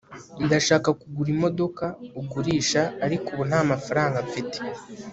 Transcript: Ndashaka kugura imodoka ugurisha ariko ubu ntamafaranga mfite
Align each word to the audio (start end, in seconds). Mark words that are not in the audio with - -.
Ndashaka 0.45 0.89
kugura 0.99 1.29
imodoka 1.35 1.85
ugurisha 2.19 2.81
ariko 3.05 3.27
ubu 3.33 3.43
ntamafaranga 3.49 4.17
mfite 4.27 4.57